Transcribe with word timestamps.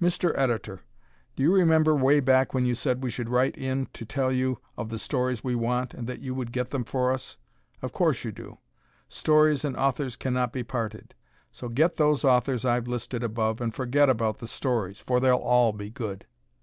Mr. 0.00 0.32
Editor, 0.34 0.80
do 1.36 1.42
you 1.42 1.52
remember 1.52 1.94
way 1.94 2.20
back 2.20 2.54
when 2.54 2.64
you 2.64 2.74
said 2.74 3.02
we 3.02 3.10
should 3.10 3.28
write 3.28 3.54
in 3.54 3.84
to 3.84 3.84
you 3.84 3.86
to 3.92 4.04
tell 4.06 4.32
you 4.32 4.58
of 4.78 4.88
the 4.88 4.98
stories 4.98 5.44
we 5.44 5.54
want 5.54 5.92
and 5.92 6.06
that 6.06 6.20
you 6.20 6.34
would 6.34 6.52
get 6.52 6.70
them 6.70 6.84
for 6.84 7.12
us? 7.12 7.36
Of 7.82 7.92
course, 7.92 8.24
you 8.24 8.32
do. 8.32 8.56
Stories 9.10 9.62
and 9.62 9.76
authors 9.76 10.16
cannot 10.16 10.54
be 10.54 10.64
parted, 10.64 11.14
so 11.50 11.68
get 11.68 11.96
those 11.96 12.24
authors 12.24 12.64
I've 12.64 12.88
listed 12.88 13.22
above 13.22 13.60
and 13.60 13.74
forget 13.74 14.08
about 14.08 14.38
the 14.38 14.48
stories, 14.48 15.00
for 15.02 15.20
they'll 15.20 15.36
all 15.36 15.74
be 15.74 15.90
good. 15.90 16.24